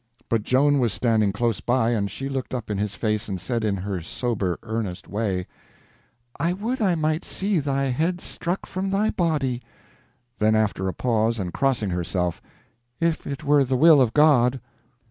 [0.29, 3.63] But Joan was standing close by, and she looked up in his face, and said
[3.63, 5.45] in her sober, earnest way:
[6.39, 11.53] "I would I might see thy head struck from thy body!"—then, after a pause, and
[11.53, 14.59] crossing herself—"if it were the will of God."